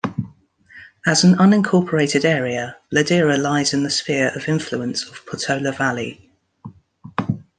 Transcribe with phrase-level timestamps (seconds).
[1.05, 6.27] As an unincorporated area, Ladera lies in the sphere of influence of Portola Valley.